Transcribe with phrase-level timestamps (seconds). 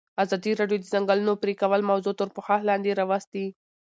[0.23, 3.45] ازادي راډیو د د ځنګلونو پرېکول موضوع تر پوښښ لاندې راوستې.